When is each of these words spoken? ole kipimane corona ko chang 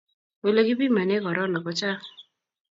ole 0.47 0.61
kipimane 0.67 1.15
corona 1.25 1.57
ko 1.65 1.71
chang 1.79 2.01